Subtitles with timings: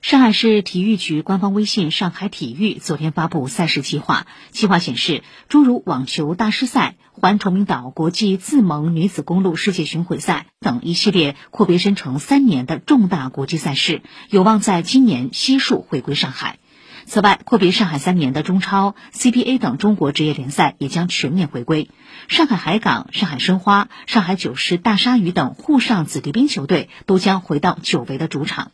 [0.00, 16.60] 上海市体育局官方微信“上海体育”昨天发布赛事计划，计划显示，诸如网球大师赛、环崇明岛国际自盟女子公路世界巡回赛等一系列阔别申城三年的重大国际赛事，有望在今年悉数回归上海。
[17.04, 21.90] 此外，阔别上海三年的中超、CBA 等中国职业联赛也将全面回归。
[22.28, 28.70] 上海海港、上海申花、上海九狮、大鲨鱼等沪上子弟兵球队都将回到久违的主场。